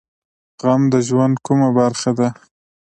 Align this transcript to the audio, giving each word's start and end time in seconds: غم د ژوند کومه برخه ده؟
غم 0.61 0.81
د 0.93 0.95
ژوند 1.07 1.35
کومه 1.45 1.69
برخه 1.77 2.11
ده؟ 2.19 2.27